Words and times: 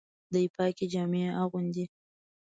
دی 0.33 0.45
پاکي 0.55 0.85
جامې 0.93 1.23
اغوندي. 1.41 1.85